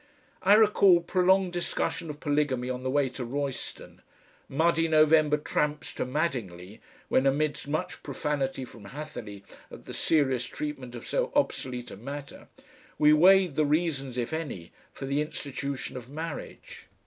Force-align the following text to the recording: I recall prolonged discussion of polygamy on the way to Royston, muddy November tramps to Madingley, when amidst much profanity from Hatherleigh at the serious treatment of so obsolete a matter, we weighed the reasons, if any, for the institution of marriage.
I 0.41 0.55
recall 0.55 1.01
prolonged 1.01 1.53
discussion 1.53 2.09
of 2.09 2.19
polygamy 2.19 2.71
on 2.71 2.81
the 2.81 2.89
way 2.89 3.07
to 3.09 3.23
Royston, 3.23 4.01
muddy 4.49 4.87
November 4.87 5.37
tramps 5.37 5.93
to 5.93 6.07
Madingley, 6.07 6.81
when 7.07 7.27
amidst 7.27 7.67
much 7.67 8.01
profanity 8.01 8.65
from 8.65 8.85
Hatherleigh 8.85 9.41
at 9.69 9.85
the 9.85 9.93
serious 9.93 10.45
treatment 10.47 10.95
of 10.95 11.05
so 11.07 11.31
obsolete 11.35 11.91
a 11.91 11.97
matter, 11.97 12.47
we 12.97 13.13
weighed 13.13 13.55
the 13.55 13.63
reasons, 13.63 14.17
if 14.17 14.33
any, 14.33 14.71
for 14.91 15.05
the 15.05 15.21
institution 15.21 15.95
of 15.95 16.09
marriage. 16.09 16.87